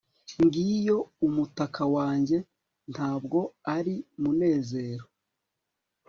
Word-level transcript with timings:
ngiyo 0.43 0.97
umutaka 1.27 1.83
wanjye, 1.95 2.37
ntabwo 2.91 3.39
ari 3.75 3.95
munezero 4.21 5.05